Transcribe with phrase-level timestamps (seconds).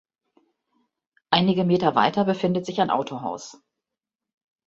[1.29, 3.61] Einige Meter weiter befindet sich ein Autohaus.